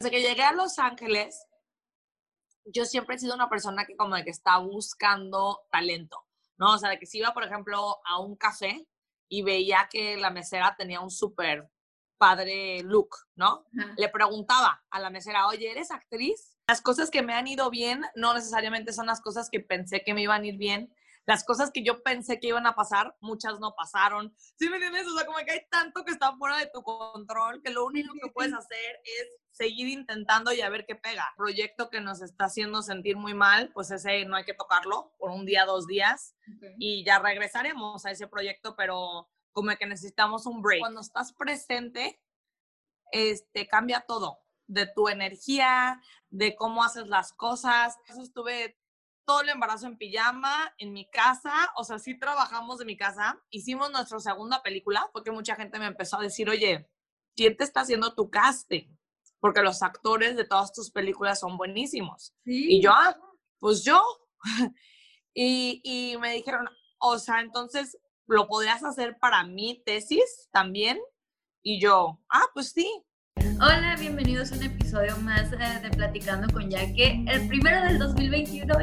[0.00, 1.44] Desde que llegué a Los Ángeles,
[2.64, 6.24] yo siempre he sido una persona que como de que está buscando talento,
[6.56, 6.74] ¿no?
[6.74, 8.86] O sea, de que si iba, por ejemplo, a un café
[9.28, 11.68] y veía que la mesera tenía un súper
[12.16, 13.64] padre look, ¿no?
[13.96, 16.56] Le preguntaba a la mesera, oye, ¿eres actriz?
[16.68, 20.14] Las cosas que me han ido bien no necesariamente son las cosas que pensé que
[20.14, 20.94] me iban a ir bien.
[21.28, 24.34] Las cosas que yo pensé que iban a pasar, muchas no pasaron.
[24.58, 25.06] ¿Sí me entiendes?
[25.06, 28.14] O sea, como que hay tanto que está fuera de tu control que lo único
[28.14, 31.26] que puedes hacer es seguir intentando y a ver qué pega.
[31.36, 35.30] Proyecto que nos está haciendo sentir muy mal, pues ese no hay que tocarlo por
[35.30, 36.34] un día, dos días
[36.78, 40.80] y ya regresaremos a ese proyecto, pero como que necesitamos un break.
[40.80, 42.22] Cuando estás presente,
[43.12, 47.98] este, cambia todo, de tu energía, de cómo haces las cosas.
[48.06, 48.78] Eso estuve
[49.28, 53.38] todo el embarazo en pijama, en mi casa, o sea, sí trabajamos de mi casa,
[53.50, 56.88] hicimos nuestra segunda película, porque mucha gente me empezó a decir, oye,
[57.36, 58.96] ¿quién te está haciendo tu casting?
[59.38, 62.34] Porque los actores de todas tus películas son buenísimos.
[62.44, 63.18] Y yo, ah,
[63.58, 64.02] pues yo.
[65.34, 66.66] y, y me dijeron,
[66.98, 67.98] o sea, entonces
[68.28, 70.98] ¿lo podrías hacer para mi tesis también?
[71.62, 72.88] Y yo, ah, pues sí.
[73.38, 78.74] Hola, bienvenidos a un episodio más eh, de Platicando con Yaque, el primero del 2021.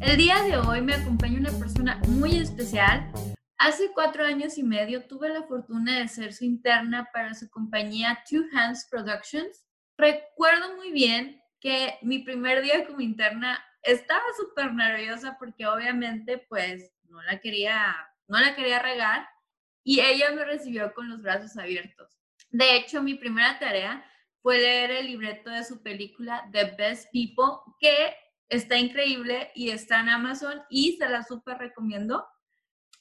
[0.00, 3.12] El día de hoy me acompaña una persona muy especial.
[3.58, 8.24] Hace cuatro años y medio tuve la fortuna de ser su interna para su compañía
[8.28, 9.66] Two Hands Productions.
[9.98, 16.90] Recuerdo muy bien que mi primer día como interna estaba súper nerviosa porque obviamente pues
[17.10, 17.94] no la quería,
[18.28, 19.28] no la quería regar
[19.82, 22.23] y ella me recibió con los brazos abiertos.
[22.54, 24.08] De hecho, mi primera tarea
[24.40, 28.14] fue leer el libreto de su película The Best People, que
[28.48, 32.24] está increíble y está en Amazon y se la súper recomiendo.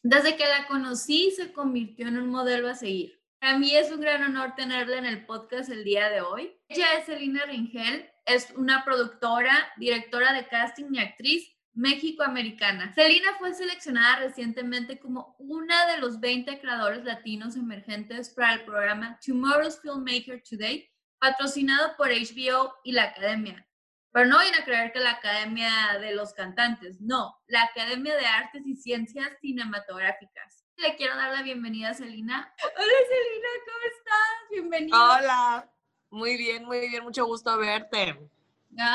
[0.02, 3.22] Desde que la conocí, se convirtió en un modelo a seguir.
[3.40, 6.52] Para mí es un gran honor tenerla en el podcast el día de hoy.
[6.68, 12.94] Ella es Elina Ringel, es una productora, directora de casting y actriz México-Americana.
[12.94, 19.20] Celina fue seleccionada recientemente como una de los 20 creadores latinos emergentes para el programa
[19.26, 20.90] Tomorrow's Filmmaker Today,
[21.20, 23.68] patrocinado por HBO y la Academia.
[24.12, 28.28] Pero no vayan a creer que la Academia de los Cantantes, no, la Academia de
[28.28, 30.64] Artes y Ciencias Cinematográficas.
[30.76, 32.54] Le quiero dar la bienvenida a.
[32.64, 34.50] Hola Celina, ¿cómo estás?
[34.52, 35.18] Bienvenida.
[35.18, 35.74] Hola,
[36.12, 38.20] muy bien, muy bien, mucho gusto verte.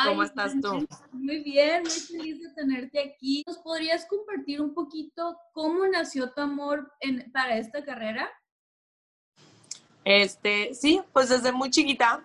[0.05, 0.87] ¿Cómo estás tú?
[1.12, 3.44] Muy bien, muy feliz de tenerte aquí.
[3.47, 6.93] ¿Nos podrías compartir un poquito cómo nació tu amor
[7.33, 8.28] para esta carrera?
[10.05, 12.25] Este, sí, pues desde muy chiquita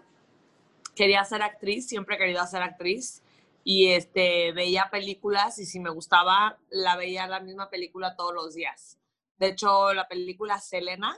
[0.96, 3.22] quería ser actriz, siempre he querido ser actriz
[3.64, 8.54] y este veía películas y si me gustaba la veía la misma película todos los
[8.54, 9.00] días.
[9.38, 11.18] De hecho, la película Selena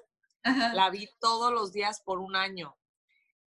[0.74, 2.76] la vi todos los días por un año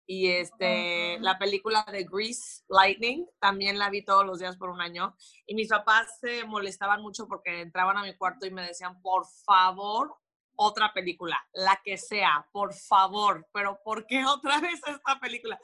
[0.07, 4.81] y este, la película de Grease Lightning también la vi todos los días por un
[4.81, 5.17] año.
[5.47, 9.27] Y mis papás se molestaban mucho porque entraban a mi cuarto y me decían, por
[9.45, 10.15] favor,
[10.55, 15.59] otra película, la que sea, por favor, pero ¿por qué otra vez esta película?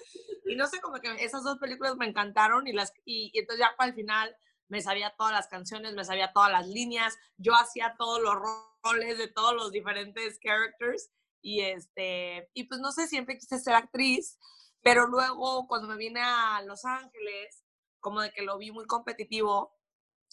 [0.44, 3.64] Y no sé, como que esas dos películas me encantaron y, las, y, y entonces
[3.64, 4.36] ya el final
[4.68, 8.34] me sabía todas las canciones, me sabía todas las líneas, yo hacía todos los
[8.82, 11.10] roles de todos los diferentes characters
[11.42, 14.38] y este, y pues no sé, siempre quise ser actriz,
[14.82, 17.64] pero luego cuando me vine a Los Ángeles,
[18.00, 19.76] como de que lo vi muy competitivo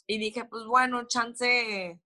[0.08, 2.00] y dije, pues bueno, chance,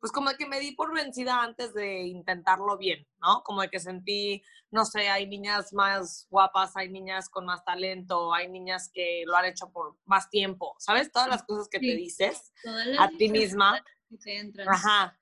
[0.00, 3.42] pues como de que me di por vencida antes de intentarlo bien, ¿no?
[3.42, 8.34] Como de que sentí, no sé, hay niñas más guapas, hay niñas con más talento,
[8.34, 11.10] hay niñas que lo han hecho por más tiempo, ¿sabes?
[11.12, 12.52] Todas las cosas que te dices
[12.98, 13.82] a ti misma.
[14.66, 15.18] Ajá.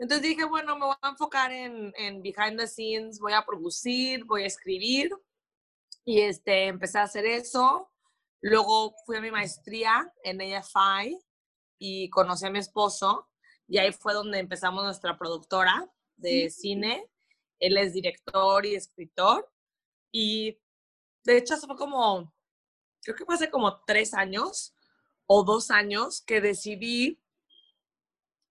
[0.00, 4.24] Entonces dije, bueno, me voy a enfocar en, en behind the scenes, voy a producir,
[4.24, 5.14] voy a escribir.
[6.06, 7.90] Y este, empecé a hacer eso.
[8.40, 11.18] Luego fui a mi maestría en AFI
[11.78, 13.28] y conocí a mi esposo.
[13.68, 15.86] Y ahí fue donde empezamos nuestra productora
[16.16, 17.06] de cine.
[17.58, 19.52] Él es director y escritor.
[20.10, 20.58] Y
[21.24, 22.32] de hecho, eso fue como,
[23.02, 24.74] creo que fue hace como tres años
[25.26, 27.20] o dos años que decidí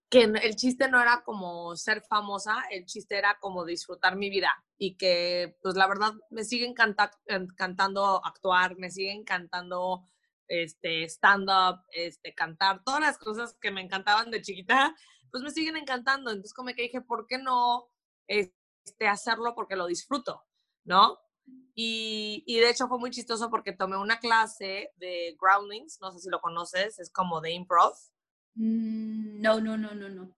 [0.09, 4.51] que el chiste no era como ser famosa, el chiste era como disfrutar mi vida
[4.77, 10.09] y que pues la verdad me sigue encantando actuar, me sigue encantando
[10.47, 14.95] este stand-up, este, cantar, todas las cosas que me encantaban de chiquita,
[15.31, 16.31] pues me siguen encantando.
[16.31, 17.87] Entonces como que dije, ¿por qué no
[18.27, 20.43] este, hacerlo porque lo disfruto?
[20.83, 21.19] ¿No?
[21.75, 26.19] Y, y, de hecho fue muy chistoso porque tomé una clase de groundings, no sé
[26.19, 27.93] si lo conoces, es como de improv.
[28.59, 30.35] Mm, no, no, no, no, no.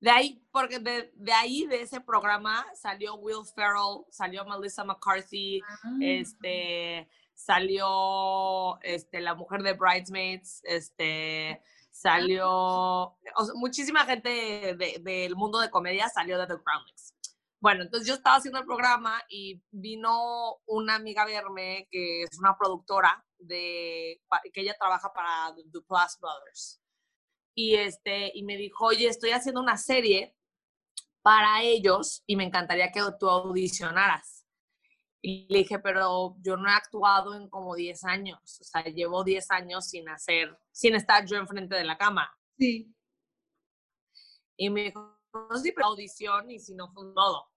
[0.00, 5.60] De ahí, porque de, de, ahí, de ese programa, salió Will Ferrell, salió Melissa McCarthy,
[5.60, 5.98] ah.
[6.00, 11.60] este, salió este, la mujer de Bridesmaids, este,
[11.90, 13.18] salió,
[13.56, 17.14] muchísima gente del mundo de comedia salió de The Groundlings.
[17.60, 22.38] Bueno, entonces yo estaba haciendo el programa y vino una amiga a verme que es
[22.38, 24.22] una productora de
[24.54, 26.80] que ella trabaja para The Duplass Brothers.
[27.60, 30.36] Y este y me dijo, "Oye, estoy haciendo una serie
[31.22, 34.46] para ellos y me encantaría que tú audicionaras."
[35.20, 39.24] Y le dije, "Pero yo no he actuado en como 10 años, o sea, llevo
[39.24, 42.94] 10 años sin hacer sin estar yo enfrente de la cámara." Sí.
[44.56, 47.48] Y me dijo, no sé audición y si no fue todo.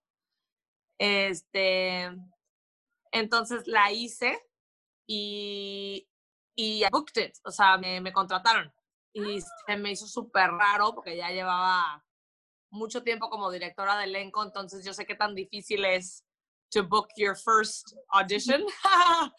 [0.98, 2.10] Este,
[3.12, 4.40] entonces la hice
[5.06, 6.08] y,
[6.56, 8.72] y I booked it, o sea, me, me contrataron.
[9.12, 12.04] Y se me hizo súper raro porque ya llevaba
[12.70, 16.24] mucho tiempo como directora de elenco, entonces yo sé qué tan difícil es
[16.70, 18.64] to book your first audition.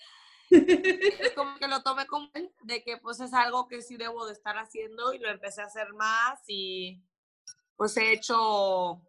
[0.52, 2.30] es como que lo tomé como
[2.62, 5.66] de que pues es algo que sí debo de estar haciendo y lo empecé a
[5.66, 7.02] hacer más y
[7.76, 9.02] pues he hecho,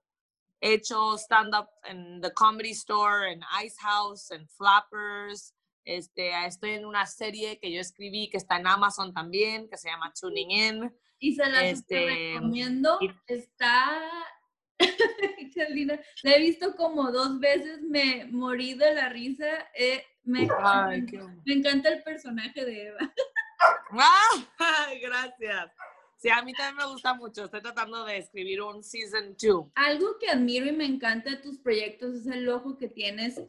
[0.61, 5.55] he hecho stand-up en The Comedy Store, en Ice House, en Flappers.
[5.85, 9.89] Este, estoy en una serie que yo escribí que está en Amazon también, que se
[9.89, 10.97] llama Tuning In.
[11.19, 12.99] Y se la este, recomiendo.
[13.27, 14.03] Está
[16.23, 19.69] la he visto como dos veces, me morí de la risa.
[19.75, 22.99] Eh, me, me, encanta el personaje de Eva.
[24.59, 24.89] ¡Ah!
[25.01, 25.71] Gracias.
[26.17, 27.45] Sí, a mí también me gusta mucho.
[27.45, 29.73] Estoy tratando de escribir un season 2.
[29.75, 33.41] Algo que admiro y me encanta de tus proyectos es el ojo que tienes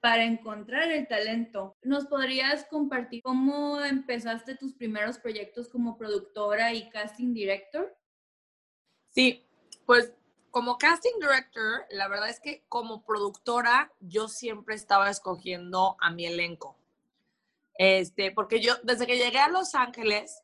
[0.00, 1.76] para encontrar el talento.
[1.82, 7.96] ¿Nos podrías compartir cómo empezaste tus primeros proyectos como productora y casting director?
[9.10, 9.46] Sí,
[9.84, 10.12] pues
[10.50, 16.26] como casting director, la verdad es que como productora yo siempre estaba escogiendo a mi
[16.26, 16.78] elenco.
[17.74, 20.42] Este, porque yo desde que llegué a Los Ángeles,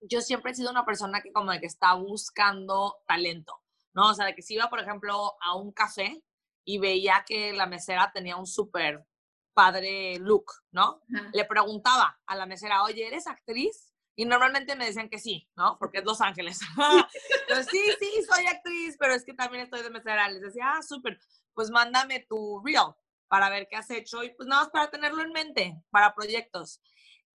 [0.00, 3.60] yo siempre he sido una persona que como de que está buscando talento,
[3.92, 4.10] ¿no?
[4.10, 6.22] O sea, de que si iba, por ejemplo, a un café
[6.66, 9.06] y veía que la mesera tenía un súper
[9.54, 11.00] padre look, ¿no?
[11.32, 13.94] Le preguntaba a la mesera, oye, ¿eres actriz?
[14.16, 15.78] Y normalmente me decían que sí, ¿no?
[15.78, 16.60] Porque es Los Ángeles.
[17.48, 20.28] Entonces, sí, sí, soy actriz, pero es que también estoy de mesera.
[20.28, 21.18] Les decía, ah, súper,
[21.54, 22.94] pues mándame tu reel
[23.28, 26.80] para ver qué has hecho y pues nada más para tenerlo en mente, para proyectos.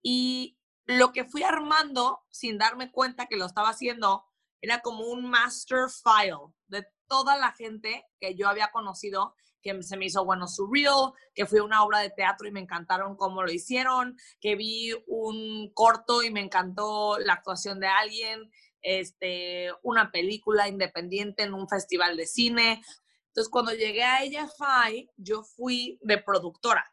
[0.03, 4.25] Y lo que fui armando sin darme cuenta que lo estaba haciendo
[4.61, 9.97] era como un master file de toda la gente que yo había conocido, que se
[9.97, 13.43] me hizo bueno su reel, que fui una obra de teatro y me encantaron cómo
[13.43, 18.51] lo hicieron, que vi un corto y me encantó la actuación de alguien,
[18.83, 22.83] este, una película independiente en un festival de cine.
[23.29, 26.89] Entonces, cuando llegué a ella Fi, yo fui de productora,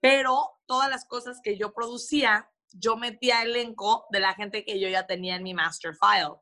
[0.00, 4.88] pero todas las cosas que yo producía yo metía elenco de la gente que yo
[4.88, 6.36] ya tenía en mi master file.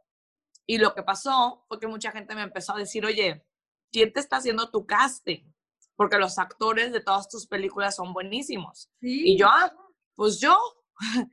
[0.71, 3.43] Y lo que pasó fue que mucha gente me empezó a decir, oye,
[3.91, 5.51] ¿quién te está haciendo tu casting?
[5.97, 8.91] Porque los actores de todas tus películas son buenísimos.
[9.01, 9.75] Y yo, ah,
[10.15, 10.61] pues yo.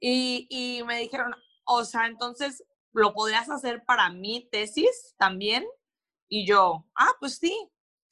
[0.00, 1.34] y, y me dijeron,
[1.64, 5.66] o sea, entonces, ¿lo podrías hacer para mi tesis también?
[6.28, 7.68] Y yo, ah, pues sí.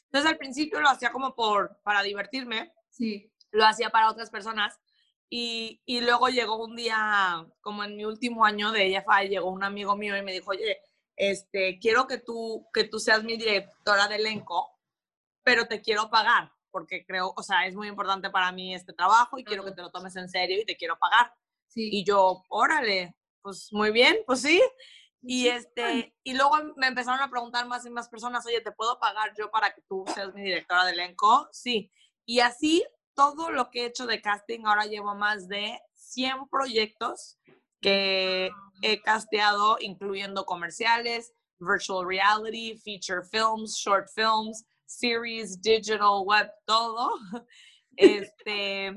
[0.06, 2.72] Entonces al principio lo hacía como por, para divertirme.
[2.90, 3.32] Sí.
[3.52, 4.80] Lo hacía para otras personas
[5.28, 9.64] y, y, luego llegó un día, como en mi último año de ella, llegó un
[9.64, 10.80] amigo mío y me dijo, oye,
[11.16, 14.70] este, quiero que tú, que tú seas mi directora de elenco,
[15.42, 19.38] pero te quiero pagar, porque creo, o sea, es muy importante para mí este trabajo
[19.38, 21.34] y quiero que te lo tomes en serio y te quiero pagar.
[21.66, 21.88] Sí.
[21.92, 24.62] Y yo, órale, pues muy bien, pues sí.
[25.22, 29.00] Y, este, y luego me empezaron a preguntar más y más personas, oye, ¿te puedo
[29.00, 31.48] pagar yo para que tú seas mi directora de elenco?
[31.50, 31.90] Sí.
[32.24, 32.84] Y así
[33.16, 37.38] todo lo que he hecho de casting, ahora llevo más de 100 proyectos
[37.80, 38.50] que
[38.82, 47.10] he casteado, incluyendo comerciales, virtual reality, feature films, short films, series, digital, web, todo.
[47.98, 48.92] Este,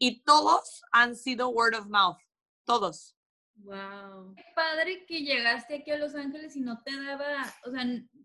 [0.00, 2.18] y todos han sido word of mouth,
[2.66, 3.16] todos.
[3.54, 4.34] Wow.
[4.34, 7.84] Qué padre que llegaste aquí a Los Ángeles y no te daba, o sea,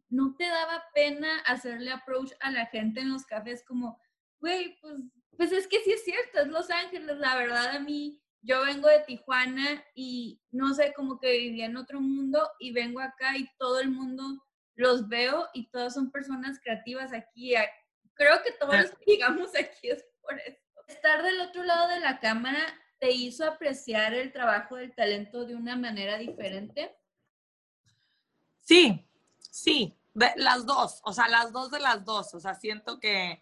[0.09, 4.01] no te daba pena hacerle approach a la gente en los cafés como,
[4.39, 5.03] güey, pues
[5.35, 8.87] pues es que sí es cierto, es Los Ángeles, la verdad a mí, yo vengo
[8.87, 13.49] de Tijuana y no sé, como que vivía en otro mundo y vengo acá y
[13.57, 14.23] todo el mundo
[14.75, 17.55] los veo y todos son personas creativas aquí.
[18.13, 20.57] Creo que todos los que llegamos aquí es por eso.
[20.87, 22.61] Estar del otro lado de la cámara
[22.99, 26.95] te hizo apreciar el trabajo del talento de una manera diferente.
[28.63, 29.05] Sí,
[29.39, 33.41] sí, las dos, o sea, las dos de las dos, o sea, siento que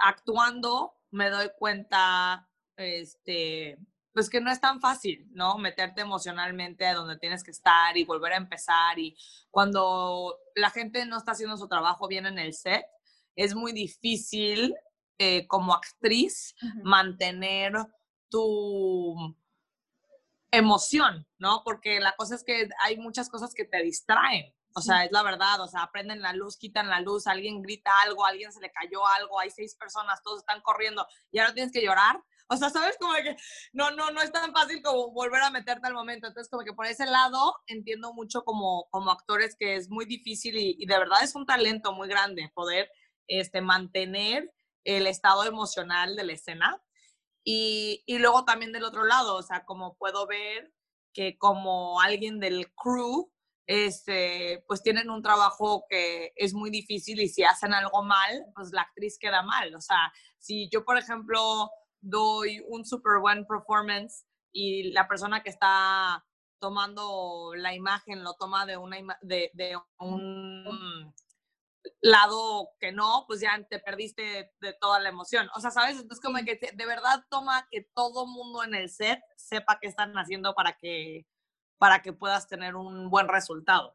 [0.00, 3.78] actuando me doy cuenta, este,
[4.12, 5.58] pues que no es tan fácil, ¿no?
[5.58, 8.98] Meterte emocionalmente a donde tienes que estar y volver a empezar.
[8.98, 9.16] Y
[9.50, 12.86] cuando la gente no está haciendo su trabajo bien en el set,
[13.34, 14.74] es muy difícil
[15.18, 17.74] eh, como actriz mantener
[18.30, 19.36] tu
[20.50, 21.62] emoción, ¿no?
[21.64, 24.55] Porque la cosa es que hay muchas cosas que te distraen.
[24.78, 27.90] O sea, es la verdad, o sea, prenden la luz, quitan la luz, alguien grita
[28.02, 31.72] algo, alguien se le cayó algo, hay seis personas, todos están corriendo y ahora tienes
[31.72, 32.22] que llorar.
[32.48, 32.98] O sea, ¿sabes?
[33.00, 33.36] Como que
[33.72, 36.26] no, no, no es tan fácil como volver a meterte al momento.
[36.26, 40.58] Entonces, como que por ese lado entiendo mucho como, como actores que es muy difícil
[40.58, 42.90] y, y de verdad es un talento muy grande poder
[43.28, 44.52] este, mantener
[44.84, 46.82] el estado emocional de la escena.
[47.44, 50.70] Y, y luego también del otro lado, o sea, como puedo ver
[51.14, 53.32] que como alguien del crew,
[53.66, 58.72] este, pues tienen un trabajo que es muy difícil y si hacen algo mal, pues
[58.72, 59.74] la actriz queda mal.
[59.74, 61.70] O sea, si yo, por ejemplo,
[62.00, 66.24] doy un super buen performance y la persona que está
[66.60, 71.12] tomando la imagen lo toma de, una de un
[72.00, 75.48] lado que no, pues ya te perdiste de, toda la emoción.
[75.54, 75.96] O sea, ¿sabes?
[75.96, 80.14] Entonces como que de verdad toma que todo mundo en el set sepa qué están
[80.14, 81.26] haciendo para que,
[81.78, 83.94] para que puedas tener un buen resultado.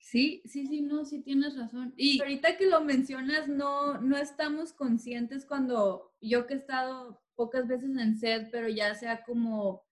[0.00, 1.94] Sí, sí, sí, no, sí tienes razón.
[1.96, 7.66] Y ahorita que lo mencionas, no, no estamos conscientes cuando yo que he estado pocas
[7.66, 9.82] veces en set, pero ya sea como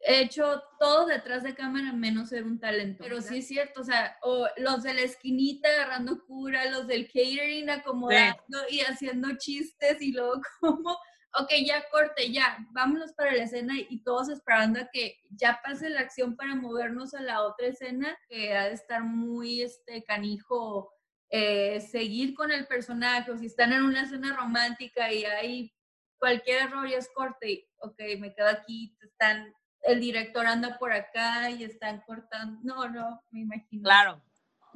[0.00, 3.04] he hecho todo detrás de cámara menos ser un talento.
[3.04, 7.06] Pero sí es cierto, o sea, o los de la esquinita agarrando cura, los del
[7.06, 10.96] catering acomodando y haciendo chistes y luego como
[11.38, 15.88] ok, ya corte, ya, vámonos para la escena y todos esperando a que ya pase
[15.88, 20.92] la acción para movernos a la otra escena, que ha de estar muy este, canijo
[21.30, 25.72] eh, seguir con el personaje, o si están en una escena romántica y hay
[26.18, 31.50] cualquier error y es corte, ok, me quedo aquí, están, el director anda por acá
[31.50, 33.84] y están cortando, no, no, me imagino.
[33.84, 34.22] Claro.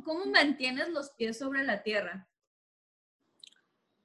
[0.04, 2.28] ¿Cómo mantienes los pies sobre la tierra?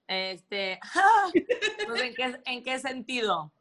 [0.10, 0.80] Este,
[1.88, 2.02] pues,
[2.46, 3.54] ¿en, qué, sentido?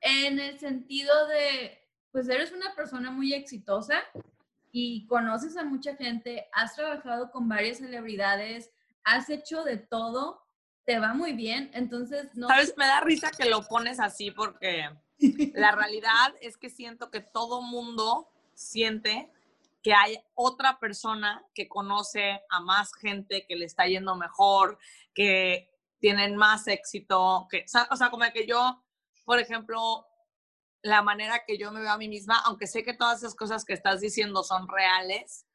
[0.00, 4.04] En el sentido de, pues eres una persona muy exitosa
[4.70, 8.70] y conoces a mucha gente, has trabajado con varias celebridades,
[9.02, 10.46] has hecho de todo,
[10.84, 12.46] te va muy bien, entonces no...
[12.46, 14.88] Sabes, me da risa que lo pones así porque
[15.54, 19.28] la realidad es que siento que todo mundo siente
[19.82, 24.78] que hay otra persona que conoce a más gente que le está yendo mejor,
[25.12, 28.84] que tienen más éxito, que, o sea, como que yo,
[29.24, 30.06] por ejemplo,
[30.82, 33.64] la manera que yo me veo a mí misma, aunque sé que todas esas cosas
[33.64, 35.46] que estás diciendo son reales,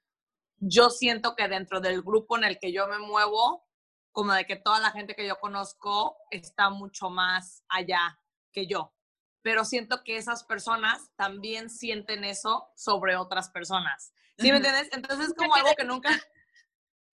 [0.57, 3.67] yo siento que dentro del grupo en el que yo me muevo,
[4.11, 8.19] como de que toda la gente que yo conozco está mucho más allá
[8.51, 8.93] que yo.
[9.41, 14.13] Pero siento que esas personas también sienten eso sobre otras personas.
[14.37, 14.89] ¿Sí me entiendes?
[14.91, 16.09] Entonces es como algo que nunca,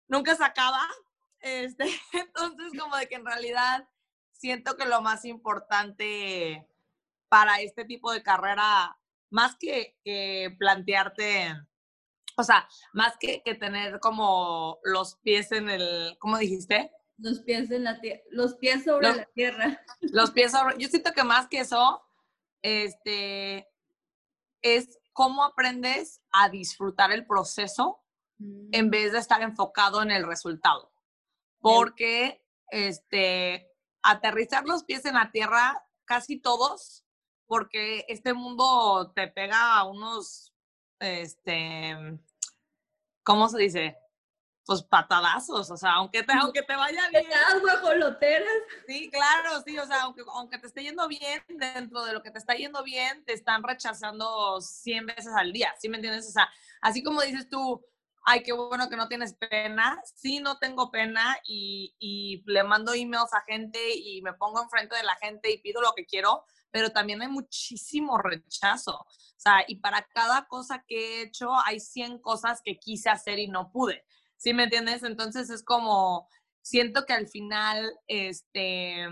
[0.07, 0.81] nunca se acaba,
[1.47, 3.87] este, entonces, como de que en realidad
[4.33, 6.67] siento que lo más importante
[7.29, 8.97] para este tipo de carrera,
[9.29, 11.53] más que, que plantearte,
[12.37, 16.91] o sea, más que, que, tener como los pies en el, ¿cómo dijiste?
[17.17, 19.81] Los pies en la tierra, los pies sobre la tierra.
[20.01, 22.05] Los pies sobre, yo siento que más que eso,
[22.61, 23.67] este,
[24.61, 28.03] es cómo aprendes a disfrutar el proceso
[28.39, 28.89] en mm.
[28.91, 30.91] vez de estar enfocado en el resultado
[31.59, 33.71] porque este,
[34.01, 37.05] aterrizar los pies en la tierra, casi todos,
[37.45, 40.53] porque este mundo te pega a unos,
[40.99, 41.95] este,
[43.23, 43.97] ¿cómo se dice?
[44.65, 47.25] Pues patadazos, o sea, aunque te, aunque te vaya bien.
[47.61, 48.49] guajoloteras.
[48.85, 52.31] Sí, claro, sí, o sea, aunque, aunque te esté yendo bien, dentro de lo que
[52.31, 56.27] te está yendo bien, te están rechazando 100 veces al día, ¿sí me entiendes?
[56.27, 56.49] O sea,
[56.81, 57.81] así como dices tú,
[58.27, 60.01] ay, qué bueno que no tienes pena.
[60.15, 65.03] Sí, no tengo pena y, le mando emails a gente y me pongo enfrente de
[65.03, 68.97] la gente y pido lo que quiero, pero también hay muchísimo rechazo.
[68.97, 73.39] O sea, y para cada cosa que he hecho hay 100 cosas que quise hacer
[73.39, 74.03] y no pude.
[74.35, 75.03] ¿Sí me entiendes?
[75.03, 76.27] Entonces es como,
[76.61, 79.07] siento que al final, este,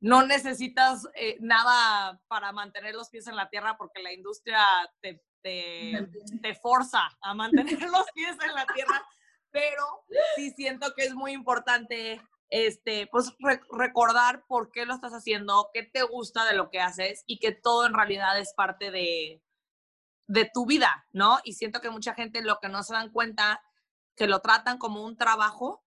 [0.00, 4.64] no necesitas eh, nada para mantener los pies en la tierra porque la industria
[5.02, 6.08] te, te,
[6.40, 9.04] te forza a mantener los pies en la tierra,
[9.50, 10.04] pero
[10.36, 12.20] sí siento que es muy importante
[12.52, 13.34] este, pues
[13.70, 17.52] recordar por qué lo estás haciendo, qué te gusta de lo que haces y que
[17.52, 19.42] todo en realidad es parte de,
[20.26, 21.38] de tu vida, ¿no?
[21.44, 23.62] Y siento que mucha gente lo que no se dan cuenta,
[24.16, 25.82] que lo tratan como un trabajo,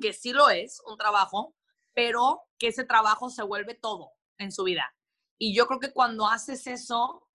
[0.00, 1.54] que sí lo es, un trabajo,
[1.92, 4.94] pero que ese trabajo se vuelve todo en su vida.
[5.38, 7.28] Y yo creo que cuando haces eso,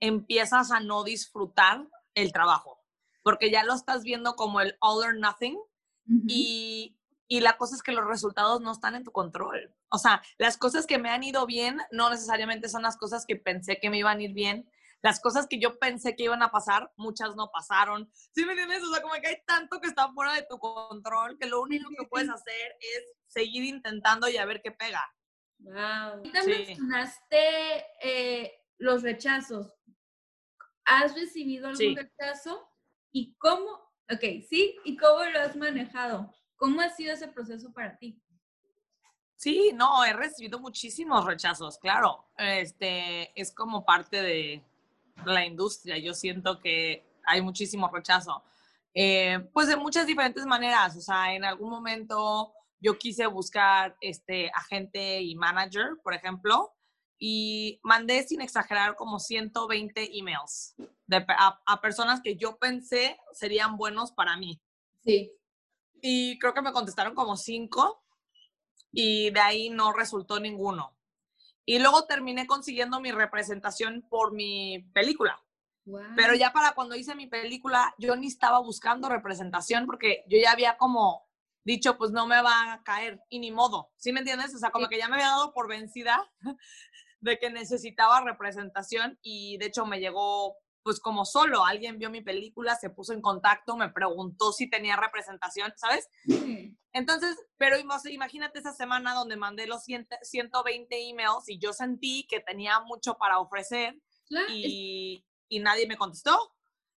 [0.00, 2.82] empiezas a no disfrutar el trabajo,
[3.22, 5.58] porque ya lo estás viendo como el all or nothing
[6.26, 9.72] y, y la cosa es que los resultados no están en tu control.
[9.90, 13.36] O sea, las cosas que me han ido bien no necesariamente son las cosas que
[13.36, 14.68] pensé que me iban a ir bien.
[15.02, 18.10] Las cosas que yo pensé que iban a pasar, muchas no pasaron.
[18.34, 18.82] ¿Sí me entiendes?
[18.82, 21.88] O sea, como que hay tanto que está fuera de tu control que lo único
[21.90, 25.02] que puedes hacer es seguir intentando y a ver qué pega.
[25.58, 25.78] Wow.
[25.78, 29.72] Ahorita mencionaste eh, los rechazos.
[30.84, 32.68] ¿Has recibido algún rechazo?
[33.12, 33.70] ¿Y cómo?
[34.12, 36.34] Ok, sí, ¿y cómo lo has manejado?
[36.56, 38.20] ¿Cómo ha sido ese proceso para ti?
[39.36, 42.26] Sí, no, he recibido muchísimos rechazos, claro.
[42.36, 44.64] Este es como parte de
[45.24, 45.96] la industria.
[45.98, 48.42] Yo siento que hay muchísimo rechazo.
[48.92, 50.96] Eh, pues de muchas diferentes maneras.
[50.96, 56.74] O sea, en algún momento yo quise buscar este agente y manager, por ejemplo,
[57.22, 60.74] y mandé sin exagerar como 120 emails
[61.28, 64.58] a, personas que yo pensé serían buenos para mí.
[65.04, 65.30] Sí.
[66.00, 68.02] Y creo que me contestaron como cinco
[68.90, 70.96] y de ahí no resultó ninguno.
[71.66, 75.38] Y luego terminé consiguiendo mi representación por mi película.
[76.16, 80.52] Pero ya para cuando hice mi película, yo ni estaba buscando representación porque yo ya
[80.52, 81.28] había como
[81.64, 83.90] dicho, pues no me va a caer y ni modo.
[83.96, 84.54] ¿Sí me entiendes?
[84.54, 86.30] O sea, como que ya me había dado por vencida
[87.20, 92.22] de que necesitaba representación y de hecho me llegó pues como solo, alguien vio mi
[92.22, 96.08] película, se puso en contacto, me preguntó si tenía representación, ¿sabes?
[96.92, 102.80] Entonces, pero imagínate esa semana donde mandé los 120 emails y yo sentí que tenía
[102.80, 104.00] mucho para ofrecer
[104.48, 106.54] y, y nadie me contestó.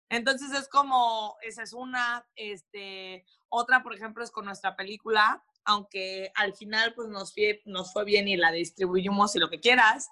[0.09, 6.31] Entonces es como, esa es una, este, otra, por ejemplo, es con nuestra película, aunque
[6.35, 10.09] al final pues nos fue, nos fue bien y la distribuimos y lo que quieras,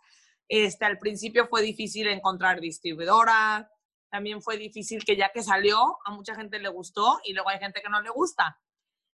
[0.47, 3.71] este, al principio fue difícil encontrar distribuidora,
[4.09, 7.59] también fue difícil que ya que salió, a mucha gente le gustó y luego hay
[7.59, 8.59] gente que no le gusta.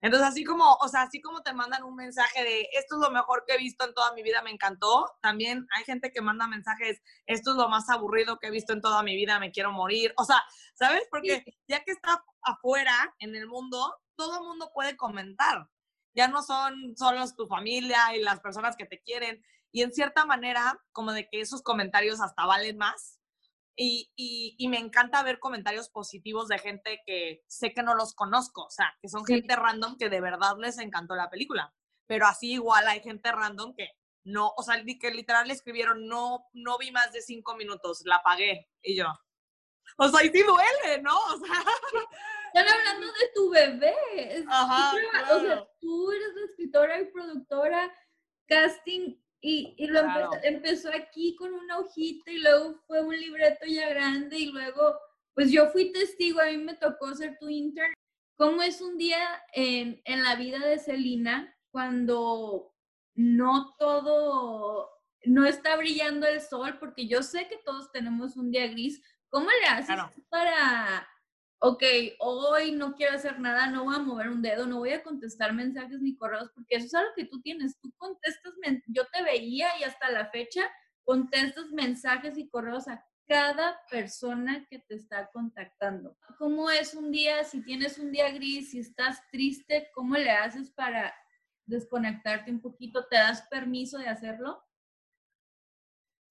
[0.02, 3.10] Entonces, así como, o sea, así como te mandan un mensaje de esto es lo
[3.10, 6.48] mejor que he visto en toda mi vida, me encantó, también hay gente que manda
[6.48, 9.72] mensajes, esto es lo más aburrido que he visto en toda mi vida, me quiero
[9.72, 10.14] morir.
[10.18, 10.44] O sea,
[10.76, 11.04] ¿sabes?
[11.10, 15.68] Porque ya que está afuera en el mundo, todo el mundo puede comentar.
[16.18, 19.46] Ya no son solo tu familia y las personas que te quieren.
[19.72, 23.20] Y en cierta manera, como de que esos comentarios hasta valen más
[23.76, 24.12] y,
[24.58, 28.72] y, me encanta ver comentarios positivos de gente que sé que no los conozco, o
[28.72, 31.72] sea, que son gente random que de verdad les encantó la película.
[32.08, 33.92] Pero así igual hay gente random que
[34.24, 38.24] no, o sea, que literal le escribieron, no, no vi más de cinco minutos, la
[38.24, 38.68] pagué.
[38.82, 39.06] Y yo,
[39.98, 41.16] o sea, y sí duele, ¿no?
[41.16, 41.64] O sea.
[42.58, 44.46] Están hablando de tu bebé.
[44.48, 44.94] Ajá,
[45.36, 47.94] O sea, tú eres la escritora y productora,
[48.48, 50.02] casting y, y lo
[50.44, 54.98] empezó, aquí con una hojita y luego fue un libreto ya grande y luego,
[55.36, 57.94] pues yo fui testigo, a mí me tocó ser tu intern.
[58.36, 59.20] ¿Cómo es un día
[59.54, 62.74] en, en la vida de Celina cuando
[63.14, 64.90] no todo,
[65.26, 66.78] no está brillando el sol?
[66.80, 69.02] Porque yo sé que todos tenemos un día gris.
[69.30, 69.98] ¿Cómo le haces
[70.30, 71.08] para
[71.60, 71.84] ok,
[72.20, 75.54] hoy no quiero hacer nada, no voy a mover un dedo, no voy a contestar
[75.54, 77.80] mensajes ni correos, porque eso es algo que tú tienes.
[77.80, 78.54] Tú contestas,
[78.88, 80.70] yo te veía y hasta la fecha
[81.04, 86.18] contestas mensajes y correos a cada persona que te está contactando.
[86.38, 90.72] ¿Cómo es un día, si tienes un día gris, si estás triste, cómo le haces
[90.72, 91.14] para
[91.66, 93.06] desconectarte un poquito?
[93.08, 94.64] ¿Te das permiso de hacerlo?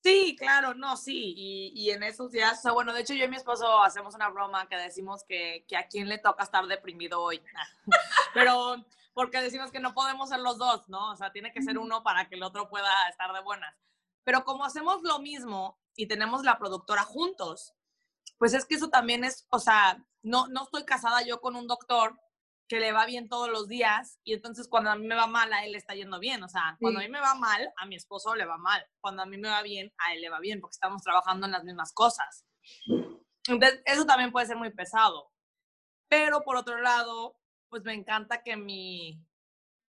[0.06, 3.24] Sí, claro, no, sí, y, y, en esos días, o sea, bueno, de hecho yo
[3.24, 6.64] y mi esposo hacemos una broma que decimos que, que a quién le toca estar
[6.68, 7.42] deprimido hoy,
[8.32, 8.76] pero
[9.14, 11.10] porque decimos que no podemos ser los dos, ¿no?
[11.10, 13.74] O sea, tiene que ser uno para que el otro pueda estar de buenas.
[14.22, 17.74] Pero como hacemos lo mismo y tenemos la productora juntos,
[18.38, 21.66] pues es que eso también es, o sea, no, no estoy casada yo con un
[21.66, 22.16] doctor
[22.68, 25.52] que le va bien todos los días y entonces cuando a mí me va mal,
[25.52, 26.42] a él le está yendo bien.
[26.42, 28.84] O sea, cuando a mí me va mal, a mi esposo le va mal.
[29.00, 31.52] Cuando a mí me va bien, a él le va bien porque estamos trabajando en
[31.52, 32.44] las mismas cosas.
[33.48, 35.30] Entonces, eso también puede ser muy pesado.
[36.08, 39.24] Pero por otro lado, pues me encanta que mi,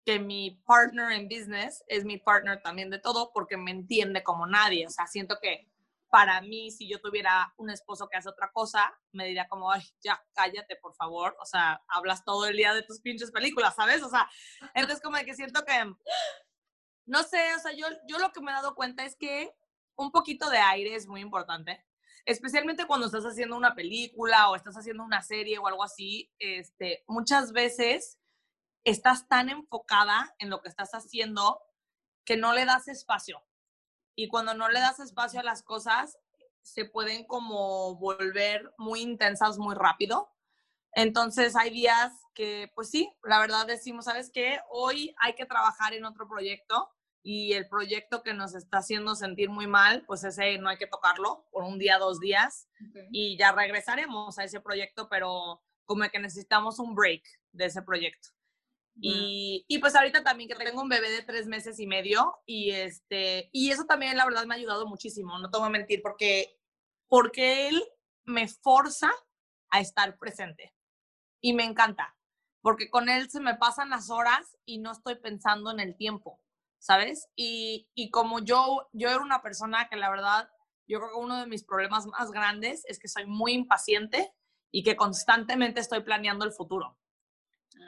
[0.05, 4.45] que mi partner en business es mi partner también de todo porque me entiende como
[4.45, 4.85] nadie.
[4.85, 5.67] O sea, siento que
[6.09, 9.83] para mí, si yo tuviera un esposo que hace otra cosa, me diría como, ay,
[10.01, 11.35] ya cállate, por favor.
[11.41, 14.01] O sea, hablas todo el día de tus pinches películas, ¿sabes?
[14.03, 14.29] O sea,
[14.73, 15.73] entonces como que siento que,
[17.05, 19.53] no sé, o sea, yo, yo lo que me he dado cuenta es que
[19.95, 21.83] un poquito de aire es muy importante.
[22.25, 27.03] especialmente cuando estás haciendo una película o estás haciendo una serie o algo así, este,
[27.07, 28.19] muchas veces
[28.83, 31.61] estás tan enfocada en lo que estás haciendo
[32.25, 33.43] que no le das espacio.
[34.17, 36.17] Y cuando no le das espacio a las cosas,
[36.63, 40.34] se pueden como volver muy intensas muy rápido.
[40.91, 44.60] Entonces hay días que, pues sí, la verdad decimos, ¿sabes qué?
[44.71, 46.89] Hoy hay que trabajar en otro proyecto
[47.21, 50.88] y el proyecto que nos está haciendo sentir muy mal, pues ese no hay que
[50.88, 52.67] tocarlo por un día, dos días
[53.12, 58.30] y ya regresaremos a ese proyecto, pero como que necesitamos un break de ese proyecto.
[58.99, 62.71] Y, y, pues ahorita también que tengo un bebé de tres meses y medio y
[62.71, 66.01] este y eso también la verdad me ha ayudado muchísimo, no te voy a mentir,
[66.01, 66.60] porque,
[67.07, 67.83] porque él
[68.25, 69.12] me forza
[69.69, 70.73] a estar presente
[71.41, 72.17] y me encanta,
[72.62, 76.41] porque con él se me pasan las horas y no estoy pensando en el tiempo,
[76.79, 77.27] ¿sabes?
[77.36, 80.49] Y, y como yo, yo era una persona que la verdad,
[80.88, 84.33] yo creo que uno de mis problemas más grandes es que soy muy impaciente
[84.71, 86.97] y que constantemente estoy planeando el futuro.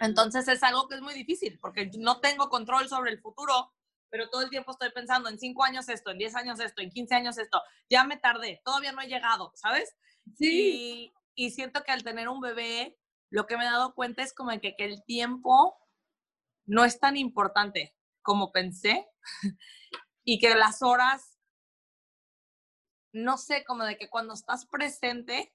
[0.02, 3.74] Entonces es algo que es muy difícil porque no tengo control sobre el futuro,
[4.10, 6.90] pero todo el tiempo estoy pensando en cinco años esto, en diez años esto, en
[6.90, 7.62] 15 años esto.
[7.90, 9.96] Ya me tardé, todavía no he llegado, ¿sabes?
[10.36, 11.12] Sí.
[11.36, 12.98] Y, y siento que al tener un bebé,
[13.30, 15.78] lo que me he dado cuenta es como que, que el tiempo
[16.66, 19.08] no es tan importante como pensé
[20.24, 21.40] y que las horas,
[23.12, 25.54] no sé, como de que cuando estás presente,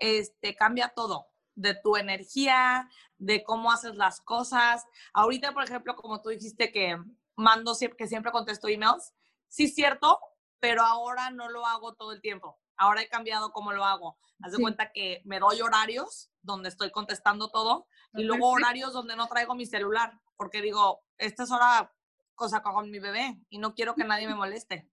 [0.00, 2.88] este, cambia todo de tu energía,
[3.18, 4.84] de cómo haces las cosas.
[5.12, 6.98] Ahorita, por ejemplo, como tú dijiste que
[7.36, 9.14] mando, que siempre contesto emails,
[9.48, 10.18] sí es cierto,
[10.60, 12.58] pero ahora no lo hago todo el tiempo.
[12.76, 14.18] Ahora he cambiado cómo lo hago.
[14.42, 19.16] Haz de cuenta que me doy horarios donde estoy contestando todo y luego horarios donde
[19.16, 21.92] no traigo mi celular, porque digo, esta es hora
[22.34, 24.90] cosa con mi bebé y no quiero que nadie me moleste.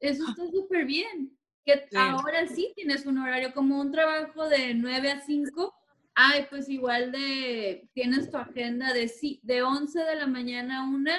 [0.00, 1.38] Eso está súper bien.
[1.64, 5.74] Que ahora sí tienes un horario como un trabajo de 9 a 5
[6.16, 11.10] ay, pues igual de, tienes tu agenda de, de 11 de la mañana a 1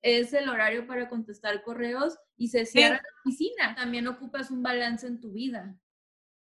[0.00, 3.74] es el horario para contestar correos y se cierra la oficina.
[3.74, 5.74] También ocupas un balance en tu vida.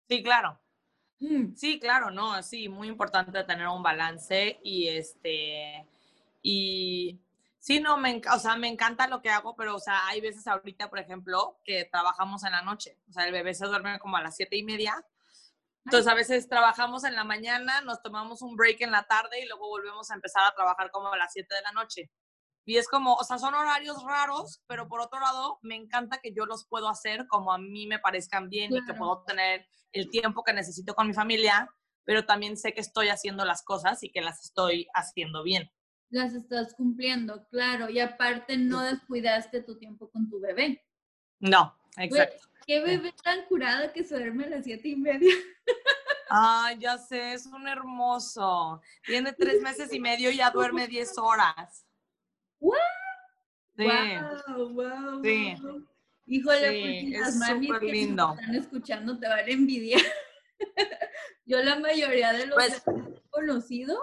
[0.09, 0.61] Sí, claro.
[1.21, 1.55] Mm.
[1.55, 5.87] Sí, claro, no, sí, muy importante tener un balance y este,
[6.43, 7.21] y
[7.59, 10.47] sí, no, me, o sea, me encanta lo que hago, pero, o sea, hay veces
[10.47, 14.17] ahorita, por ejemplo, que trabajamos en la noche, o sea, el bebé se duerme como
[14.17, 15.05] a las siete y media
[15.85, 19.47] entonces a veces trabajamos en la mañana, nos tomamos un break en la tarde y
[19.47, 22.11] luego volvemos a empezar a trabajar como a las 7 de la noche.
[22.67, 26.33] Y es como, o sea, son horarios raros, pero por otro lado, me encanta que
[26.33, 30.11] yo los puedo hacer como a mí me parezcan bien y que puedo tener el
[30.11, 31.69] tiempo que necesito con mi familia,
[32.05, 35.71] pero también sé que estoy haciendo las cosas y que las estoy haciendo bien.
[36.11, 37.89] Las estás cumpliendo, claro.
[37.89, 40.85] Y aparte no descuidaste tu tiempo con tu bebé.
[41.39, 42.50] No, exacto.
[42.67, 45.35] ¿Qué bebé tan curado que se duerme a las siete y media?
[46.29, 48.81] Ay, ya sé, es un hermoso.
[49.05, 51.85] Tiene tres meses y medio y ya duerme diez horas.
[52.61, 52.79] ¿What?
[53.77, 53.87] Sí.
[54.47, 55.57] Wow, wow, sí.
[56.27, 58.37] Híjole, pues, las mamis que lindo.
[58.39, 60.03] están escuchando te van a envidiar.
[61.45, 62.83] Yo la mayoría de los pues,
[63.31, 63.99] conocido,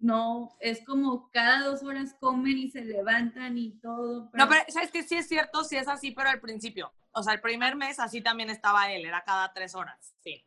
[0.00, 4.30] no, es como cada dos horas comen y se levantan y todo.
[4.32, 6.92] No, pero sabes que sí es cierto, sí es así, pero al principio.
[7.14, 10.44] O sea, el primer mes así también estaba él, era cada tres horas, sí.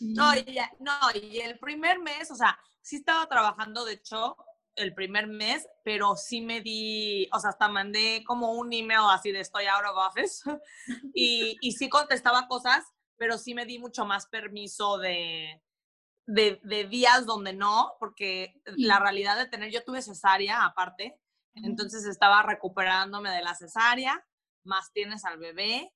[0.00, 4.36] No, y no, y el primer mes, o sea, sí estaba trabajando, de hecho,
[4.74, 9.32] el primer mes, pero sí me di, o sea, hasta mandé como un email así
[9.32, 10.42] de estoy out of office
[11.14, 12.84] y, y sí contestaba cosas,
[13.16, 15.62] pero sí me di mucho más permiso de,
[16.26, 21.18] de, de días donde no, porque la realidad de tener, yo tuve cesárea aparte,
[21.54, 24.22] entonces estaba recuperándome de la cesárea,
[24.62, 25.90] más tienes al bebé,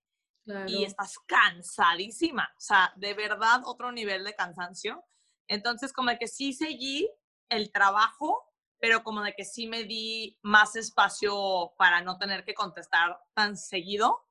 [0.66, 5.04] y estás cansadísima, o sea, de verdad otro nivel de cansancio.
[5.48, 7.10] Entonces, como de que sí seguí
[7.48, 8.46] el trabajo,
[8.78, 13.56] pero como de que sí me di más espacio para no tener que contestar tan
[13.56, 14.26] seguido.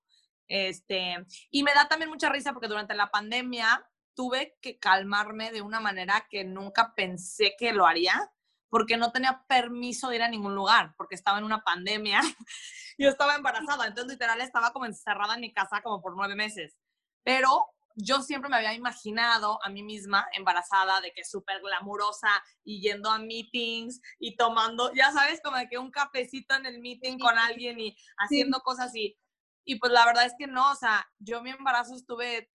[0.48, 1.18] Este,
[1.52, 5.80] y me da también mucha risa porque durante la pandemia tuve que calmarme de una
[5.80, 8.32] manera que nunca pensé que lo haría,
[8.70, 12.22] porque no tenía permiso de ir a ningún lugar, porque estaba en una pandemia
[13.00, 16.78] yo estaba embarazada, entonces literal estaba como encerrada en mi casa como por nueve meses.
[17.24, 22.30] Pero yo siempre me había imaginado a mí misma embarazada, de que súper glamurosa
[22.64, 26.80] y yendo a meetings y tomando, ya sabes, como de que un cafecito en el
[26.80, 29.18] meeting con alguien y haciendo cosas y,
[29.64, 32.50] y pues la verdad es que no, o sea, yo mi embarazo estuve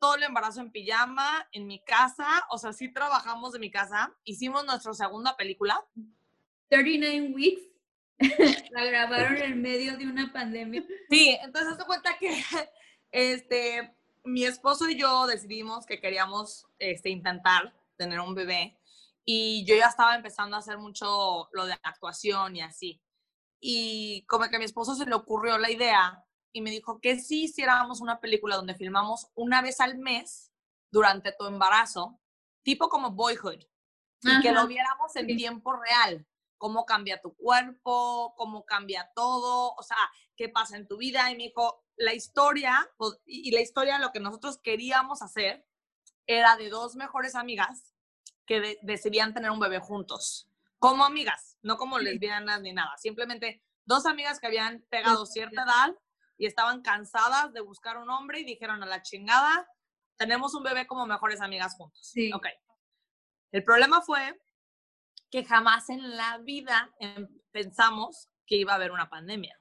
[0.00, 4.12] todo el embarazo en pijama, en mi casa, o sea, sí trabajamos de mi casa,
[4.24, 5.84] hicimos nuestra segunda película.
[6.70, 7.62] 39 Weeks
[8.70, 10.84] la grabaron en medio de una pandemia.
[11.10, 12.30] Sí, entonces se cuenta que
[13.12, 18.78] este, mi esposo y yo decidimos que queríamos este, intentar tener un bebé
[19.24, 23.02] y yo ya estaba empezando a hacer mucho lo de actuación y así.
[23.60, 27.18] Y como que a mi esposo se le ocurrió la idea y me dijo que
[27.18, 30.52] si hiciéramos una película donde filmamos una vez al mes
[30.90, 32.18] durante tu embarazo,
[32.62, 33.62] tipo como Boyhood,
[34.22, 36.26] y que lo viéramos en tiempo real,
[36.58, 39.96] cómo cambia tu cuerpo, cómo cambia todo, o sea,
[40.36, 41.30] qué pasa en tu vida.
[41.30, 45.66] Y me dijo, la historia, pues, y la historia, lo que nosotros queríamos hacer
[46.26, 47.94] era de dos mejores amigas
[48.44, 54.06] que decidían tener un bebé juntos, como amigas, no como lesbianas ni nada, simplemente dos
[54.06, 55.94] amigas que habían pegado cierta edad
[56.40, 59.68] y estaban cansadas de buscar un hombre y dijeron a la chingada,
[60.16, 62.00] tenemos un bebé como mejores amigas juntos.
[62.02, 62.32] Sí.
[62.32, 62.46] Ok.
[63.52, 64.40] El problema fue
[65.30, 69.56] que jamás en la vida em, pensamos que iba a haber una pandemia.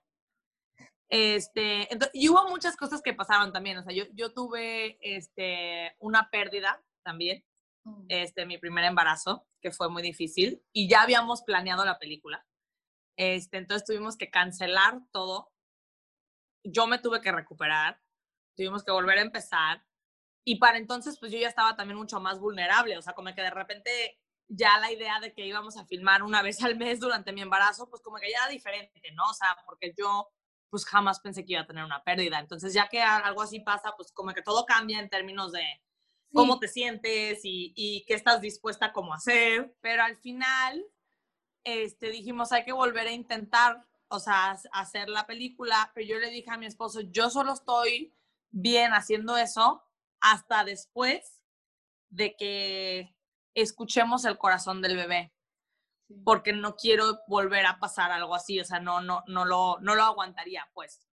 [1.09, 3.77] Este, y hubo muchas cosas que pasaron también.
[3.77, 7.43] O sea, yo, yo tuve este, una pérdida también,
[7.85, 8.05] Oh.
[8.09, 12.45] este, mi primer embarazo, que fue muy difícil, y ya habíamos planeado la película.
[13.17, 15.51] Este, entonces tuvimos que cancelar todo.
[16.71, 18.01] Yo me tuve que recuperar,
[18.55, 19.86] tuvimos que volver a empezar.
[20.45, 22.97] Y para entonces, pues yo ya estaba también mucho más vulnerable.
[22.97, 26.41] O sea, como que de repente ya la idea de que íbamos a filmar una
[26.43, 29.29] vez al mes durante mi embarazo, pues como que ya era diferente, ¿no?
[29.29, 30.29] O sea, porque yo
[30.71, 32.39] pues jamás pensé que iba a tener una pérdida.
[32.39, 35.63] Entonces, ya que algo así pasa, pues como que todo cambia en términos de
[36.34, 36.60] cómo Sí.
[36.60, 39.75] te sientes y, y qué estás dispuesta como a hacer.
[39.82, 40.86] Pero al final,
[41.63, 45.91] este, dijimos, hay que volver a intentar, o sea, ha- hacer la película.
[45.93, 48.15] Pero yo le dije a mi esposo, yo solo estoy
[48.51, 49.83] bien haciendo eso
[50.21, 51.41] hasta después
[52.09, 53.15] de que
[53.53, 55.33] escuchemos el corazón del bebé
[56.23, 59.95] porque no quiero volver a pasar algo así, o sea, no, no, no, lo, no
[59.95, 61.07] lo aguantaría, pues.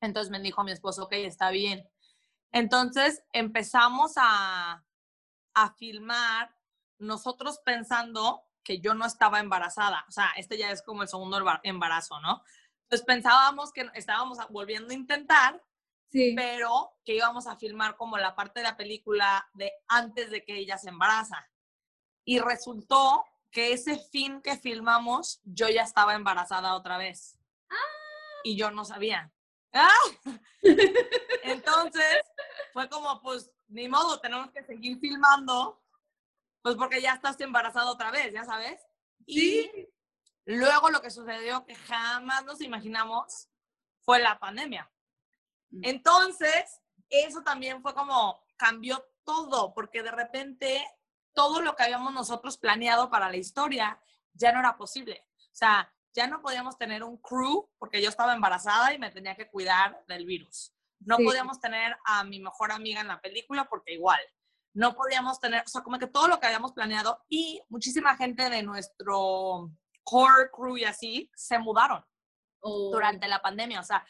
[0.00, 1.88] Entonces me dijo mi esposo, ok, está bien.
[2.52, 4.84] Entonces empezamos a,
[5.54, 6.54] a filmar,
[6.98, 11.38] nosotros pensando que yo no estaba embarazada, o sea, este ya es como el segundo
[11.38, 12.42] embar- embarazo, ¿no?
[12.84, 15.62] Entonces pensábamos que estábamos volviendo a intentar,
[16.10, 16.32] Sí.
[16.36, 20.56] pero que íbamos a filmar como la parte de la película de antes de que
[20.56, 21.48] ella se embaraza.
[22.24, 27.38] Y resultó que ese fin que filmamos, yo ya estaba embarazada otra vez.
[28.44, 29.32] Y yo no sabía.
[29.72, 29.88] ¡Ah!
[31.42, 32.16] Entonces,
[32.72, 35.82] fue como, pues, ni modo, tenemos que seguir filmando,
[36.64, 38.80] pues porque ya estás embarazada otra vez, ya sabes.
[39.26, 39.70] Y
[40.46, 43.50] luego lo que sucedió que jamás nos imaginamos
[44.00, 44.90] fue la pandemia.
[45.68, 45.80] Mm.
[45.82, 50.82] Entonces, eso también fue como, cambió todo, porque de repente
[51.34, 54.00] todo lo que habíamos nosotros planeado para la historia
[54.32, 55.28] ya no era posible.
[55.36, 59.36] O sea, ya no podíamos tener un crew porque yo estaba embarazada y me tenía
[59.36, 60.72] que cuidar del virus.
[61.00, 61.24] No Sí.
[61.26, 64.20] podíamos tener a mi mejor amiga en la película porque igual.
[64.74, 68.50] No podíamos tener, o sea, como que todo lo que habíamos planeado y muchísima gente
[68.50, 69.70] de nuestro
[70.02, 72.04] core crew y así se mudaron
[72.66, 72.90] Oh.
[72.90, 73.80] durante la pandemia.
[73.80, 74.04] O sea,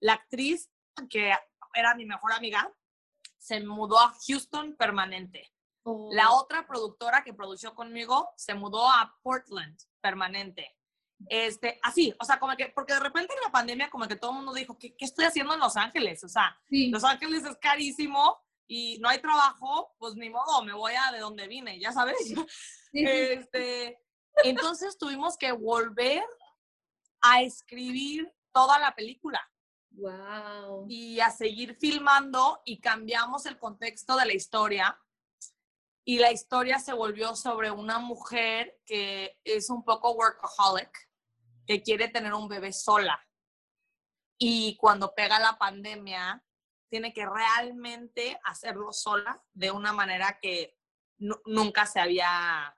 [0.00, 0.70] la actriz
[1.10, 1.32] que
[1.74, 2.72] era mi mejor amiga
[3.36, 5.52] se mudó a Houston permanente.
[5.84, 6.08] Oh.
[6.12, 10.74] La otra productora que produció conmigo se mudó a Portland permanente.
[11.28, 14.30] Este, así, o sea, como que, porque de repente en la pandemia como que todo
[14.30, 16.24] el mundo dijo, ¿qué, qué estoy haciendo en Los Ángeles?
[16.24, 16.90] O sea, Sí.
[16.90, 21.20] Los Ángeles es carísimo y no hay trabajo, pues ni modo, me voy a de
[21.20, 22.16] donde vine, ya sabes.
[22.18, 22.34] Sí.
[22.90, 24.00] Este,
[24.44, 26.24] entonces tuvimos que volver
[27.20, 29.46] a escribir toda la película
[29.90, 30.86] Wow.
[30.88, 34.98] y a seguir filmando y cambiamos el contexto de la historia.
[36.04, 41.10] Y la historia se volvió sobre una mujer que es un poco workaholic,
[41.66, 43.20] que quiere tener un bebé sola.
[44.38, 46.42] Y cuando pega la pandemia,
[46.88, 50.76] tiene que realmente hacerlo sola de una manera que
[51.18, 52.74] nu- nunca se había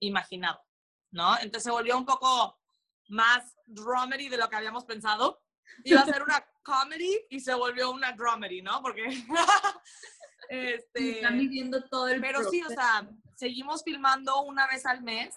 [0.00, 0.62] imaginado,
[1.10, 1.34] ¿no?
[1.38, 2.60] Entonces se volvió un poco
[3.08, 5.42] más dramedy de lo que habíamos pensado.
[5.84, 8.80] Iba a ser una comedy y se volvió una dramedy, ¿no?
[8.82, 9.04] Porque
[10.48, 12.80] este, Están viviendo todo el pero sí, o proceso.
[12.80, 15.34] sea, seguimos filmando una vez al mes.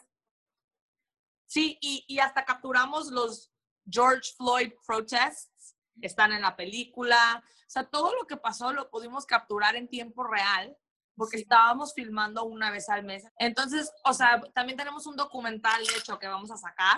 [1.46, 3.52] Sí, y, y hasta capturamos los
[3.90, 7.44] George Floyd protests, están en la película.
[7.74, 10.78] O sea, todo lo que pasó lo pudimos capturar en tiempo real
[11.16, 11.44] porque Sí.
[11.44, 13.24] estábamos filmando una vez al mes.
[13.40, 16.98] Entonces, o sea, también tenemos un documental, de hecho, que vamos a sacar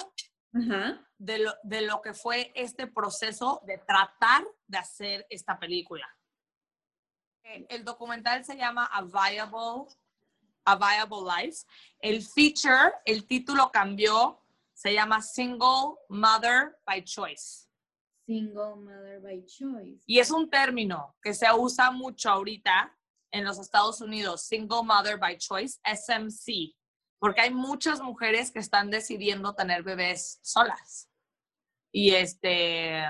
[0.54, 1.02] Ajá.
[1.18, 6.06] de lo, de lo que fue este proceso de tratar de hacer esta película.
[7.44, 9.86] El documental se llama A Viable,
[10.66, 11.66] A Viable Life.
[12.00, 14.42] El feature, el título cambió,
[14.74, 17.65] se llama Single Mother by Choice.
[18.26, 20.04] Single mother by choice.
[20.06, 22.98] Y es un término que se usa mucho ahorita
[23.32, 26.76] en los Estados Unidos, single mother by choice, SMC,
[27.20, 31.10] porque hay muchas mujeres que están decidiendo tener bebés solas.
[31.92, 33.04] Y este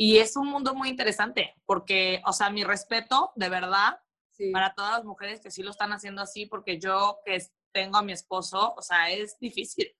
[0.00, 4.00] y es un mundo muy interesante, porque, o sea, mi respeto, de verdad,
[4.52, 7.36] para todas las mujeres que sí lo están haciendo así, porque yo que
[7.72, 9.92] tengo a mi esposo, o sea, es difícil.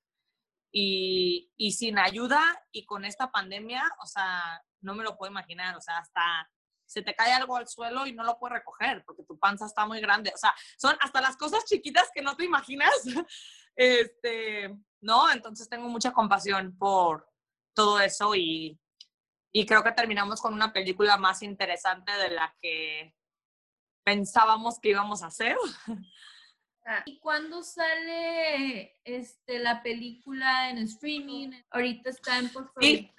[0.71, 5.77] Y, y sin ayuda y con esta pandemia, o sea, no me lo puedo imaginar,
[5.77, 6.51] o sea, hasta
[6.89, 9.87] se te cae algo al suelo y no lo puedes recoger porque tu panza está
[9.87, 10.33] muy grande.
[10.35, 12.93] O sea, son hasta las cosas chiquitas que no te imaginas.
[13.81, 15.31] Este, ¿no?
[15.31, 17.31] Entonces tengo mucha compasión por
[17.77, 18.77] todo eso y,
[19.53, 23.15] y creo que terminamos con una película más interesante de la que
[24.05, 25.57] pensábamos que íbamos a hacer.
[26.91, 31.51] Ah, ¿Y cuándo sale este, la película en streaming?
[31.71, 33.11] Ahorita está en postproducción.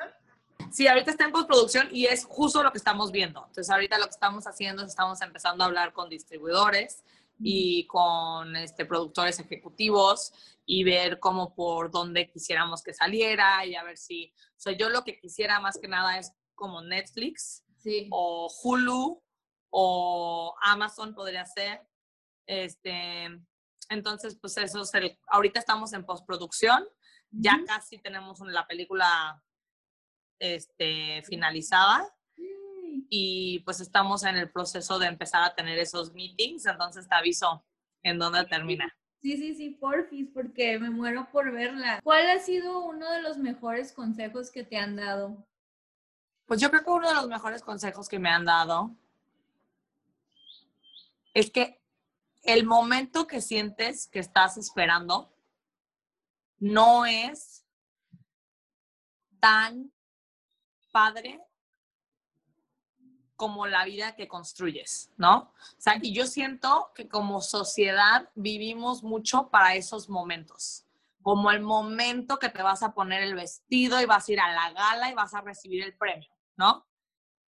[0.71, 3.41] Sí, ahorita está en postproducción y es justo lo que estamos viendo.
[3.45, 7.03] Entonces, ahorita lo que estamos haciendo es estamos empezando a hablar con distribuidores
[7.39, 10.33] y con este, productores ejecutivos
[10.65, 14.89] y ver cómo por dónde quisiéramos que saliera y a ver si, o sea, yo
[14.89, 17.63] lo que quisiera más que nada es como Netflix
[18.09, 19.21] o Hulu
[19.69, 21.87] o Amazon podría ser.
[22.47, 23.29] Este,
[23.89, 26.87] entonces, pues eso es el, ahorita estamos en postproducción,
[27.31, 29.43] ya casi tenemos la película
[30.39, 32.07] este, finalizada
[33.09, 37.65] y pues estamos en el proceso de empezar a tener esos meetings, entonces te aviso
[38.03, 38.95] en dónde termina.
[39.21, 41.99] Sí, sí, sí, porfis, porque me muero por verla.
[42.03, 45.45] ¿Cuál ha sido uno de los mejores consejos que te han dado?
[46.45, 48.95] Pues yo creo que uno de los mejores consejos que me han dado
[51.33, 51.79] es que
[52.43, 55.33] el momento que sientes que estás esperando
[56.59, 57.65] no es
[59.39, 59.91] tan
[60.91, 61.41] padre
[63.35, 65.53] como la vida que construyes, ¿no?
[65.77, 70.85] O sea, y yo siento que como sociedad vivimos mucho para esos momentos,
[71.21, 74.51] como el momento que te vas a poner el vestido y vas a ir a
[74.51, 76.85] la gala y vas a recibir el premio, ¿no?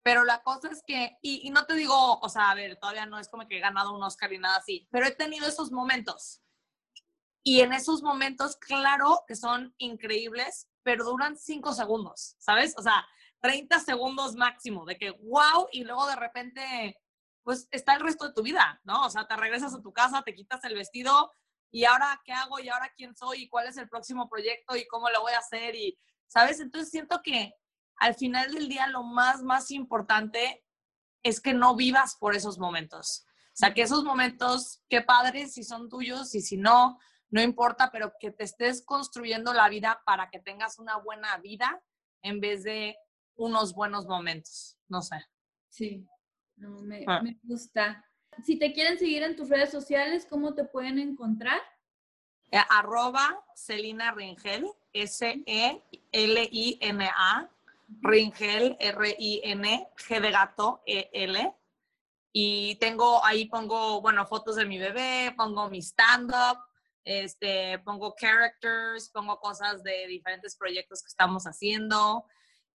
[0.08, 3.18] Pero la cosa es que, y, no te digo, o sea, a ver, todavía no
[3.18, 6.40] es como que he ganado un Oscar y nada así, pero he tenido esos momentos.
[7.42, 12.74] Y en esos momentos, claro que son increíbles, pero duran cinco segundos, ¿sabes?
[12.78, 13.06] O sea,
[13.42, 16.98] 30 segundos máximo de que wow y luego de repente
[17.42, 19.04] pues está el resto de tu vida, ¿no?
[19.04, 21.34] O sea, te regresas a tu casa, te quitas el vestido
[21.70, 24.86] y ahora qué hago y ahora quién soy y cuál es el próximo proyecto y
[24.86, 26.60] cómo lo voy a hacer y, ¿sabes?
[26.60, 27.52] Entonces siento que
[28.00, 30.64] al final del día lo más, más importante
[31.22, 33.24] es que no vivas por esos momentos.
[33.48, 36.98] O sea, que esos momentos, qué padres si son tuyos y si no,
[37.30, 41.82] no importa, pero que te estés construyendo la vida para que tengas una buena vida
[42.22, 42.96] en vez de
[43.36, 45.16] unos buenos momentos, no sé.
[45.68, 46.06] Sí,
[46.56, 47.20] me, ah.
[47.22, 48.04] me, gusta.
[48.44, 51.60] Si te quieren seguir en tus redes sociales, ¿cómo te pueden encontrar?
[52.50, 55.90] Eh, arroba Celina Ringel, S-E-L-I-N-A,
[58.02, 61.54] Ringel, R-I-N, G de gato, E-L.
[62.32, 66.58] Y tengo, ahí pongo, bueno, fotos de mi bebé, pongo mi stand-up,
[67.04, 72.26] este, pongo characters, pongo cosas de diferentes proyectos que estamos haciendo.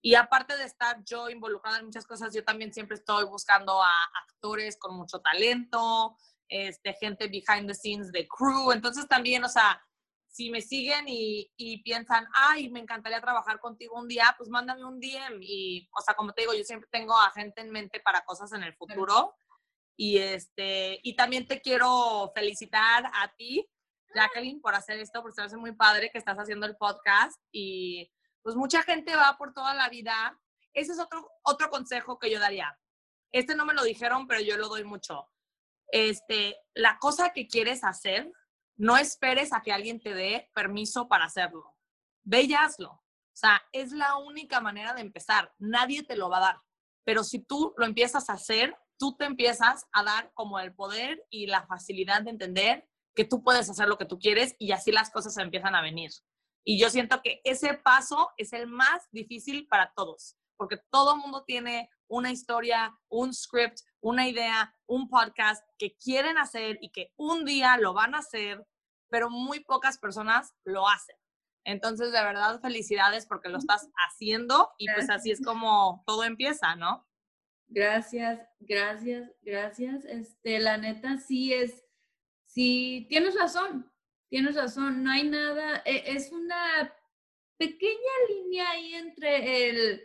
[0.02, 3.90] Y aparte de estar yo involucrada en muchas cosas, yo también siempre estoy buscando a
[4.28, 6.16] actores con mucho talento,
[6.48, 8.72] este, gente behind the scenes de crew.
[8.72, 9.80] Entonces también, o sea,
[10.34, 14.84] si me siguen y, y, piensan, ay, me encantaría trabajar contigo un día, pues mándame
[14.84, 15.38] un DM.
[15.40, 18.52] Y, o sea, como te digo, yo siempre tengo a gente en mente para cosas
[18.52, 19.36] en el futuro.
[19.96, 23.64] Y, este, y también te quiero felicitar a ti,
[24.12, 27.40] Jacqueline, por hacer esto, porque se hace muy padre que estás haciendo el podcast.
[27.52, 30.36] Y pues mucha gente va por toda la vida.
[30.72, 32.76] Ese es otro, otro consejo que yo daría.
[33.30, 35.28] Este no me lo dijeron, pero yo lo doy mucho.
[35.92, 38.32] Este, la cosa que quieres hacer,
[38.76, 41.74] no esperes a que alguien te dé permiso para hacerlo.
[42.22, 42.54] Ve y.
[42.54, 45.52] O sea, es la única manera de empezar.
[45.58, 46.62] Nadie te lo va a dar.
[47.04, 51.24] Pero si tú lo empiezas a hacer, tú te empiezas a dar como el poder
[51.30, 54.90] y la facilidad de entender que tú puedes hacer lo que tú quieres y así
[54.90, 56.10] las cosas empiezan a venir.
[56.64, 61.44] Y yo siento que ese paso es el más difícil para todos, porque todo mundo
[61.44, 67.46] tiene una historia, un script, una idea, un podcast que quieren hacer y que un
[67.46, 68.62] día lo van a hacer,
[69.08, 71.16] pero muy pocas personas lo hacen.
[71.64, 76.76] Entonces, de verdad, felicidades porque lo estás haciendo y pues así es como todo empieza,
[76.76, 77.08] ¿no?
[77.68, 80.04] Gracias, gracias, gracias.
[80.04, 81.82] Este, la neta sí es,
[82.44, 83.90] sí, tienes razón.
[84.28, 86.92] Tienes razón, no hay nada, e, es una
[87.56, 90.02] pequeña línea ahí entre el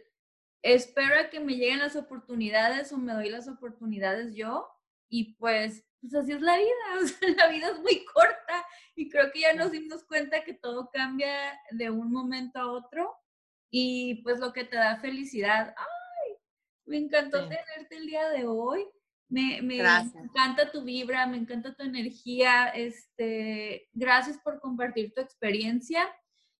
[0.62, 4.68] espero a que me lleguen las oportunidades o me doy las oportunidades yo
[5.10, 6.70] y pues, pues así es la vida,
[7.04, 10.54] o sea, la vida es muy corta y creo que ya nos dimos cuenta que
[10.54, 13.16] todo cambia de un momento a otro
[13.72, 15.74] y pues lo que te da felicidad.
[15.78, 16.36] ¡Ay!
[16.86, 18.86] Me encantó tenerte el día de hoy.
[19.30, 22.70] Me, me encanta tu vibra, me encanta tu energía.
[22.70, 26.10] Este, gracias por compartir tu experiencia.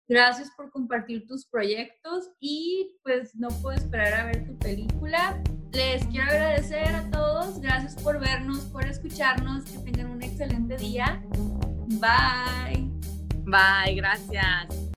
[0.10, 5.40] Gracias por compartir tus proyectos y pues no puedo esperar a ver tu película.
[5.72, 7.62] Les quiero agradecer a todos.
[7.62, 9.66] Gracias por vernos, por escucharnos.
[9.66, 11.24] Que tengan un excelente día.
[12.00, 12.90] Bye.
[13.46, 14.80] Bye, gracias.